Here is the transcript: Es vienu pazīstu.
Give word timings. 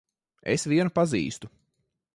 Es 0.53 0.65
vienu 0.71 0.95
pazīstu. 0.97 1.55